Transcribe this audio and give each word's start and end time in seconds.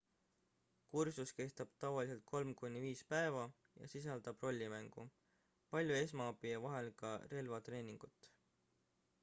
kursus 0.91 1.29
kestab 1.39 1.69
tavaliselt 1.81 2.23
3-5 2.31 3.05
päeva 3.11 3.43
ja 3.83 3.89
sisaldab 3.93 4.45
rollimängu 4.47 5.05
palju 5.77 5.97
esmaabi 6.01 6.55
ja 6.55 6.63
vahel 6.67 6.93
ka 7.03 7.13
relvatreeningut 7.35 8.31